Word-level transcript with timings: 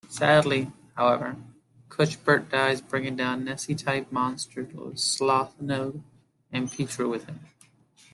Sadly, 0.09 0.71
however, 0.95 1.35
Cuthbert 1.89 2.49
dies 2.49 2.81
bringing 2.81 3.15
down 3.15 3.45
Nessie-type 3.45 4.11
monster 4.11 4.65
Slothunog, 4.65 6.01
and 6.51 6.67
Pitru 6.71 7.07
with 7.07 7.25
him. 7.25 7.41